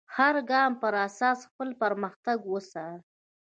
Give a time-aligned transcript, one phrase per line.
[0.03, 2.97] د هر ګام پر اساس خپل پرمختګ وڅارئ.